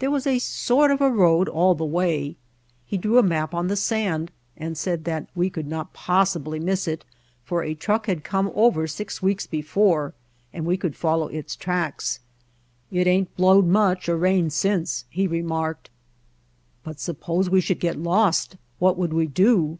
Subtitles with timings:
[0.00, 2.34] There was a sort of a road all the way.
[2.84, 6.88] He drew a map on the sand and said that we could not possibly miss
[6.88, 7.04] it
[7.44, 10.14] for a truck had come over six weeks before
[10.52, 12.18] and we could follow its tracks.
[12.90, 15.90] "It ain't blowed much, or rained since," he remarked.
[16.82, 19.78] "But suppose we should get lost, what would we do?"